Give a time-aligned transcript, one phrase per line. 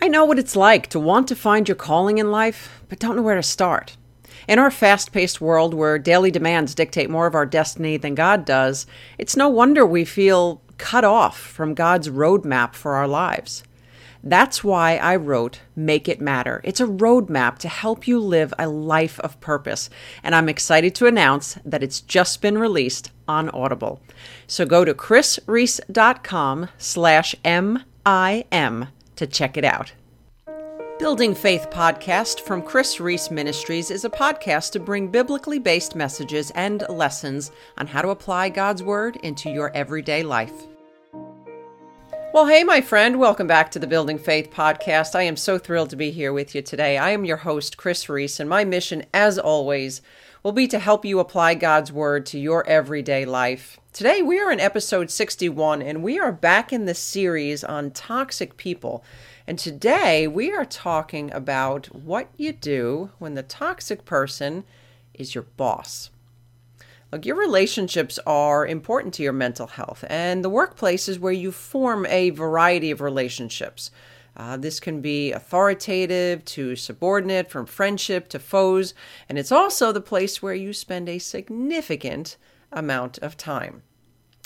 [0.00, 3.16] I know what it's like to want to find your calling in life, but don't
[3.16, 3.96] know where to start.
[4.48, 8.44] In our fast paced world where daily demands dictate more of our destiny than God
[8.44, 8.86] does,
[9.18, 13.62] it's no wonder we feel cut off from God's roadmap for our lives.
[14.24, 16.60] That's why I wrote Make It Matter.
[16.64, 19.90] It's a roadmap to help you live a life of purpose,
[20.22, 24.00] and I'm excited to announce that it's just been released on Audible.
[24.46, 28.88] So go to krisreece.com slash M-I-M
[29.22, 29.92] to check it out.
[30.98, 36.50] Building Faith podcast from Kris Reece Ministries is a podcast to bring biblically based messages
[36.56, 40.66] and lessons on how to apply God's Word into your everyday life.
[42.34, 45.14] Well, hey, my friend, welcome back to the Building Faith podcast.
[45.14, 46.98] I am so thrilled to be here with you today.
[46.98, 50.02] I am your host, Kris Reece, and my mission, as always,
[50.42, 53.78] will be to help you apply God's Word to your everyday life.
[53.92, 58.56] Today, we are in episode 61, and we are back in the series on toxic
[58.56, 59.04] people.
[59.46, 64.64] And today, we are talking about what you do when the toxic person
[65.14, 66.10] is your boss.
[67.12, 71.52] Look, your relationships are important to your mental health, and the workplace is where you
[71.52, 73.92] form a variety of relationships.
[74.36, 78.94] Uh, this can be authoritative to subordinate, from friendship to foes,
[79.28, 82.36] and it's also the place where you spend a significant
[82.72, 83.82] amount of time.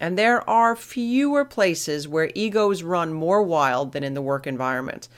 [0.00, 5.08] And there are fewer places where egos run more wild than in the work environment.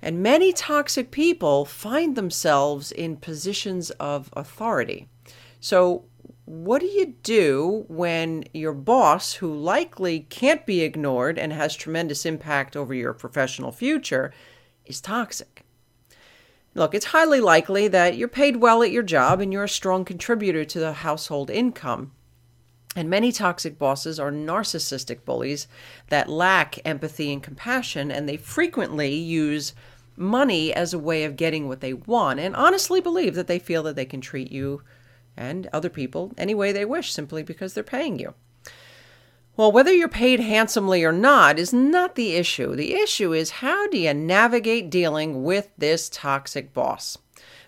[0.00, 5.08] And many toxic people find themselves in positions of authority.
[5.60, 6.04] So,
[6.46, 12.24] what do you do when your boss, who likely can't be ignored and has tremendous
[12.24, 14.32] impact over your professional future,
[14.84, 15.64] is toxic?
[16.72, 20.04] Look, it's highly likely that you're paid well at your job and you're a strong
[20.04, 22.12] contributor to the household income.
[22.94, 25.66] And many toxic bosses are narcissistic bullies
[26.10, 29.74] that lack empathy and compassion, and they frequently use
[30.16, 33.82] money as a way of getting what they want and honestly believe that they feel
[33.82, 34.80] that they can treat you
[35.36, 38.34] and other people any way they wish simply because they're paying you.
[39.56, 42.76] Well, whether you're paid handsomely or not is not the issue.
[42.76, 47.16] The issue is how do you navigate dealing with this toxic boss?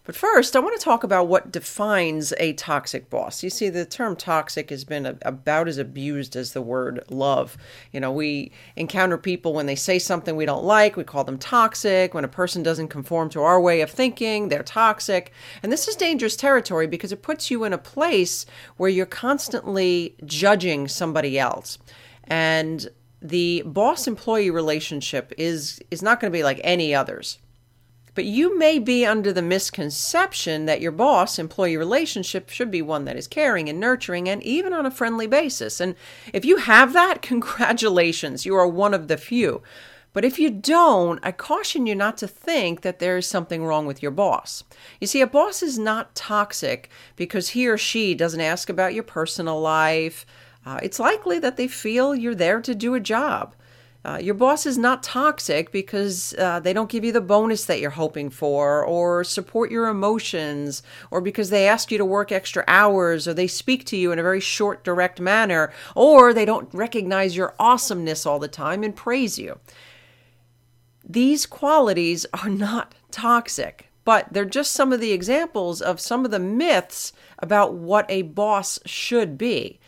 [0.09, 3.43] But first, I want to talk about what defines a toxic boss.
[3.43, 7.59] You see, the term toxic has been about as abused as the word love.
[7.93, 11.37] You know, we encounter people when they say something we don't like, we call them
[11.37, 12.15] toxic.
[12.15, 15.31] When a person doesn't conform to our way of thinking, they're toxic.
[15.63, 18.47] And this is dangerous territory because it puts you in a place
[18.79, 21.77] where you're constantly judging somebody else.
[22.25, 22.89] And
[23.21, 27.39] the boss employee relationship is is not going to be like any others
[28.19, 33.05] but you may be under the misconception that your boss employee relationship should be one
[33.05, 35.81] that is caring and nurturing and even on a friendly basis.
[35.81, 35.95] And
[36.33, 39.63] if you have that, congratulations, you are one of the few.
[40.13, 43.87] But if you don't, I caution you not to think that there is something wrong
[43.87, 44.65] with your boss.
[45.01, 49.05] You see, a boss is not toxic because he or she doesn't ask about your
[49.05, 50.27] personal life.
[50.67, 53.55] Uh, it's likely that they feel you're there to do a job.
[54.05, 57.81] Uh, your boss is not toxic because uh, they don't give you the bonus that
[57.81, 62.65] you're hoping for, or support your emotions, or because they ask you to work extra
[62.69, 66.73] hours, or they speak to you in a very short, direct manner, or they don't
[66.73, 69.59] recognize your awesomeness all the time and praise you.
[71.05, 76.31] These qualities are not toxic, but they're just some of the examples of some of
[76.31, 79.81] the myths about what a boss should be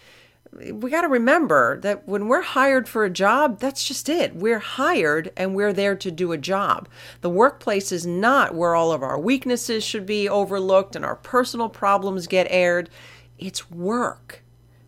[0.52, 4.34] we got to remember that when we're hired for a job, that's just it.
[4.34, 6.88] We're hired and we're there to do a job.
[7.20, 11.68] The workplace is not where all of our weaknesses should be overlooked and our personal
[11.68, 12.90] problems get aired.
[13.38, 14.42] It's work.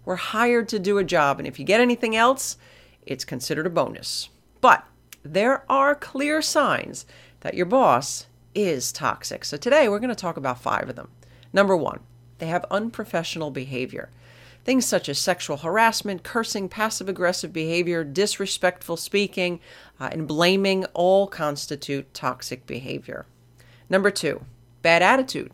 [0.04, 2.56] We're hired to do a job, and if you get anything else,
[3.06, 4.30] it's considered a bonus.
[4.60, 4.84] But
[5.22, 7.06] there are clear signs
[7.40, 9.44] that your boss is toxic.
[9.44, 11.08] So today we're going to talk about five of them.
[11.52, 12.00] Number one,
[12.38, 14.10] they have unprofessional behavior.
[14.64, 19.58] Things such as sexual harassment, cursing, passive aggressive behavior, disrespectful speaking,
[19.98, 23.26] uh, and blaming all constitute toxic behavior.
[23.90, 24.44] Number two,
[24.82, 25.50] bad attitude.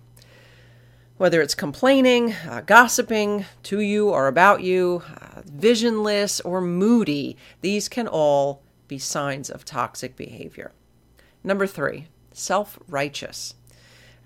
[1.17, 7.89] Whether it's complaining, uh, gossiping to you or about you, uh, visionless, or moody, these
[7.89, 10.71] can all be signs of toxic behavior.
[11.43, 13.55] Number three, self righteous.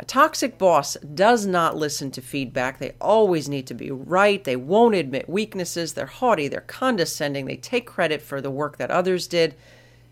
[0.02, 2.80] A toxic boss does not listen to feedback.
[2.80, 4.42] They always need to be right.
[4.42, 5.92] They won't admit weaknesses.
[5.92, 6.48] They're haughty.
[6.48, 7.46] They're condescending.
[7.46, 9.54] They take credit for the work that others did.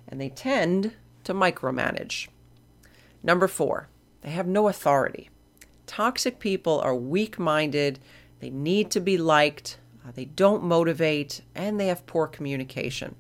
[0.06, 0.92] And they tend
[1.24, 2.28] to micromanage.
[3.24, 3.88] Number four,
[4.20, 5.28] they have no authority.
[5.88, 7.98] Toxic people are weak minded.
[8.38, 9.78] They need to be liked.
[10.06, 11.40] Uh, they don't motivate.
[11.56, 13.16] And they have poor communication.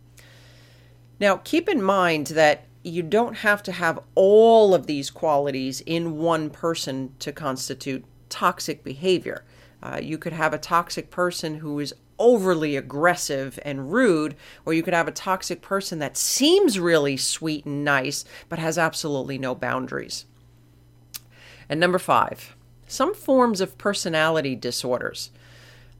[1.18, 6.16] Now, keep in mind that you don't have to have all of these qualities in
[6.16, 9.44] one person to constitute toxic behavior.
[9.82, 14.82] Uh, you could have a toxic person who is overly aggressive and rude, or you
[14.82, 19.54] could have a toxic person that seems really sweet and nice, but has absolutely no
[19.54, 20.26] boundaries.
[21.68, 22.56] And number five,
[22.86, 25.30] some forms of personality disorders.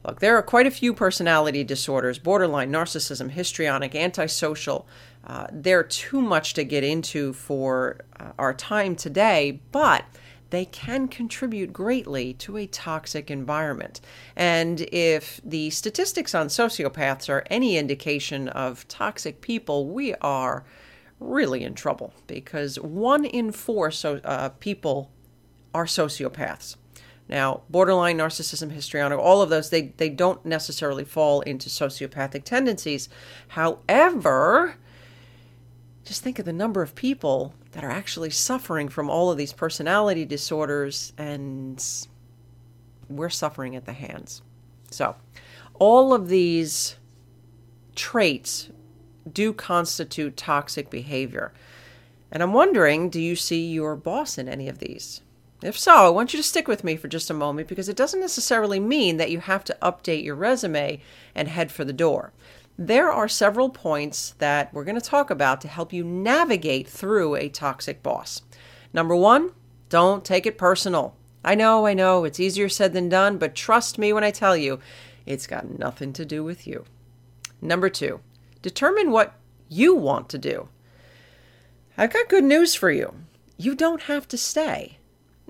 [0.03, 4.87] Look, there are quite a few personality disorders borderline, narcissism, histrionic, antisocial.
[5.25, 10.05] Uh, they're too much to get into for uh, our time today, but
[10.49, 14.01] they can contribute greatly to a toxic environment.
[14.35, 20.65] And if the statistics on sociopaths are any indication of toxic people, we are
[21.19, 25.11] really in trouble because one in four so, uh, people
[25.73, 26.75] are sociopaths.
[27.31, 33.07] Now, borderline narcissism, histrionic, all of those, they, they don't necessarily fall into sociopathic tendencies.
[33.47, 34.75] However,
[36.03, 39.53] just think of the number of people that are actually suffering from all of these
[39.53, 41.81] personality disorders, and
[43.07, 44.41] we're suffering at the hands.
[44.89, 45.15] So,
[45.75, 46.97] all of these
[47.95, 48.69] traits
[49.31, 51.53] do constitute toxic behavior.
[52.29, 55.21] And I'm wondering do you see your boss in any of these?
[55.63, 57.95] If so, I want you to stick with me for just a moment because it
[57.95, 61.01] doesn't necessarily mean that you have to update your resume
[61.35, 62.33] and head for the door.
[62.79, 67.35] There are several points that we're going to talk about to help you navigate through
[67.35, 68.41] a toxic boss.
[68.91, 69.51] Number one,
[69.89, 71.15] don't take it personal.
[71.43, 74.57] I know, I know, it's easier said than done, but trust me when I tell
[74.57, 74.79] you,
[75.27, 76.85] it's got nothing to do with you.
[77.61, 78.21] Number two,
[78.63, 79.35] determine what
[79.69, 80.69] you want to do.
[81.97, 83.13] I've got good news for you.
[83.57, 84.97] You don't have to stay.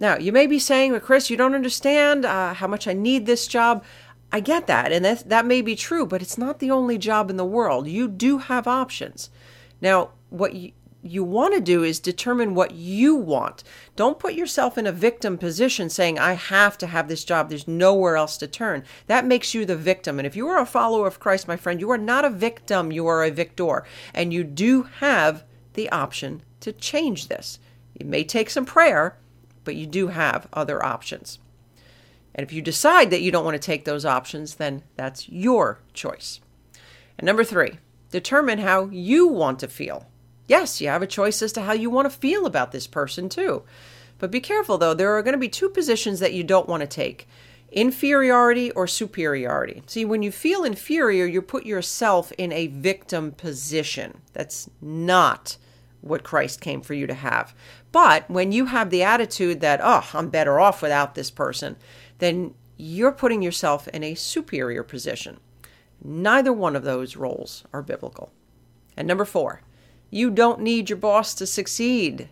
[0.01, 3.25] Now, you may be saying, well, Kris, you don't understand uh, how much I need
[3.25, 3.85] this job.
[4.31, 7.29] I get that, and that, that may be true, but it's not the only job
[7.29, 7.87] in the world.
[7.87, 9.29] You do have options.
[9.79, 10.71] Now, what you,
[11.03, 13.63] you want to do is determine what you want.
[13.95, 17.49] Don't put yourself in a victim position saying, I have to have this job.
[17.49, 18.83] There's nowhere else to turn.
[19.05, 20.17] That makes you the victim.
[20.17, 22.91] And if you are a follower of Christ, my friend, you are not a victim,
[22.91, 23.83] you are a victor.
[24.15, 25.43] And you do have
[25.73, 27.59] the option to change this.
[27.95, 29.17] It may take some prayer,
[29.63, 31.39] but you do have other options.
[32.33, 35.79] And if you decide that you don't want to take those options, then that's your
[35.93, 36.39] choice.
[37.17, 37.79] And number three,
[38.09, 40.07] determine how you want to feel.
[40.47, 43.29] Yes, you have a choice as to how you want to feel about this person,
[43.29, 43.63] too.
[44.17, 46.81] But be careful, though, there are going to be two positions that you don't want
[46.81, 47.27] to take
[47.71, 49.81] inferiority or superiority.
[49.87, 54.21] See, when you feel inferior, you put yourself in a victim position.
[54.33, 55.57] That's not
[56.01, 57.55] what Christ came for you to have.
[57.91, 61.77] But when you have the attitude that, oh, I'm better off without this person,
[62.19, 65.39] then you're putting yourself in a superior position.
[66.03, 68.31] Neither one of those roles are biblical.
[68.97, 69.61] And number four,
[70.09, 72.29] you don't need your boss to succeed.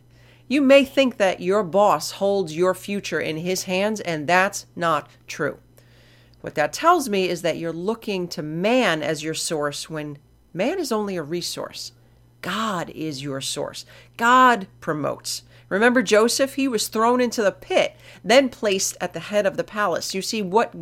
[0.48, 5.10] You may think that your boss holds your future in his hands, and that's not
[5.28, 5.60] true.
[6.42, 10.18] What that tells me is that you're looking to man as your source when
[10.54, 11.92] man is only a resource.
[12.42, 13.86] God is your source.
[14.18, 15.44] God promotes.
[15.70, 16.56] Remember Joseph?
[16.56, 20.16] He was thrown into the pit, then placed at the head of the palace.
[20.16, 20.74] You see, what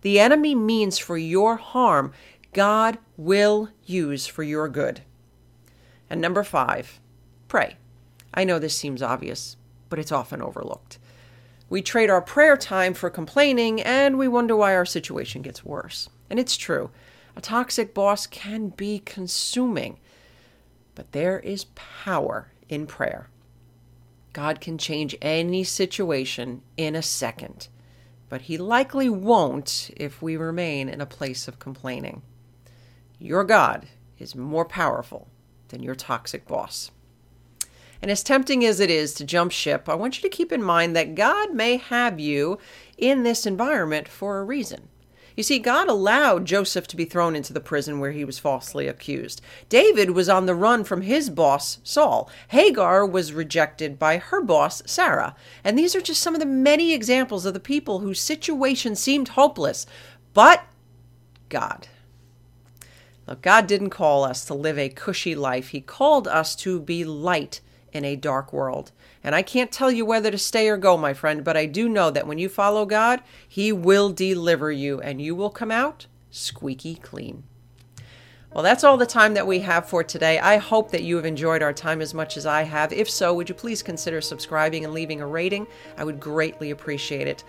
[0.00, 2.12] the enemy means for your harm,
[2.52, 5.02] God will use for your good.
[6.10, 7.00] And number five,
[7.48, 7.76] pray.
[8.34, 9.56] I know this seems obvious,
[9.88, 10.98] but it's often overlooked.
[11.70, 16.10] We trade our prayer time for complaining, and we wonder why our situation gets worse.
[16.28, 16.90] And it's true.
[17.34, 19.98] A toxic boss can be consuming,
[20.94, 23.28] but there is power in prayer.
[24.32, 27.68] God can change any situation in a second,
[28.28, 32.22] but He likely won't if we remain in a place of complaining.
[33.18, 33.86] Your God
[34.18, 35.28] is more powerful
[35.68, 36.90] than your toxic boss.
[38.00, 40.62] And as tempting as it is to jump ship, I want you to keep in
[40.62, 42.58] mind that God may have you
[42.98, 44.88] in this environment for a reason.
[45.36, 48.86] You see, God allowed Joseph to be thrown into the prison where he was falsely
[48.86, 49.40] accused.
[49.68, 52.30] David was on the run from his boss, Saul.
[52.48, 55.34] Hagar was rejected by her boss, Sarah.
[55.64, 59.28] And these are just some of the many examples of the people whose situation seemed
[59.28, 59.86] hopeless.
[60.34, 60.64] But
[61.48, 61.88] God.
[63.26, 67.04] Look, God didn't call us to live a cushy life, He called us to be
[67.04, 67.60] light
[67.92, 68.92] in a dark world.
[69.22, 71.88] And I can't tell you whether to stay or go, my friend, but I do
[71.88, 76.06] know that when you follow God, He will deliver you and you will come out
[76.30, 77.44] squeaky clean.
[78.52, 80.38] Well, that's all the time that we have for today.
[80.38, 82.92] I hope that you have enjoyed our time as much as I have.
[82.92, 85.66] If so, would you please consider subscribing and leaving a rating?
[85.96, 87.44] I would greatly appreciate it.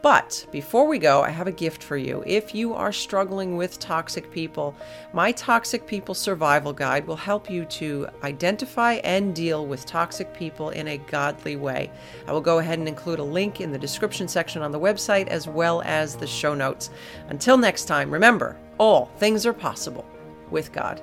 [0.00, 2.22] But before we go, I have a gift for you.
[2.24, 4.76] If you are struggling with toxic people,
[5.12, 10.70] my Toxic People Survival Guide will help you to identify and deal with toxic people
[10.70, 11.90] in a godly way.
[12.28, 15.26] I will go ahead and include a link in the description section on the website
[15.26, 16.90] as well as the show notes.
[17.28, 20.06] Until next time, remember all things are possible
[20.50, 21.02] with God.